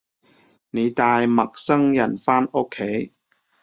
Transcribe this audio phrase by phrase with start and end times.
[0.71, 3.13] 你帶陌生人返屋企